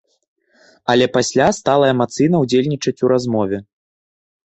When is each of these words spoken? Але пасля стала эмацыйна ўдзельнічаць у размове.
Але 0.93 1.09
пасля 1.19 1.47
стала 1.59 1.85
эмацыйна 1.95 2.37
ўдзельнічаць 2.47 2.99
у 3.05 3.15
размове. 3.15 3.57